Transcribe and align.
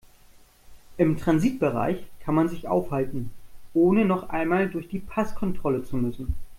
Im 0.97 1.15
Transitbereich 1.19 2.07
kann 2.21 2.33
man 2.33 2.49
sich 2.49 2.67
aufhalten, 2.67 3.29
ohne 3.75 4.03
noch 4.03 4.29
einmal 4.29 4.67
durch 4.67 4.87
die 4.89 4.97
Passkontrolle 4.97 5.83
zu 5.83 5.95
müssen. 5.95 6.33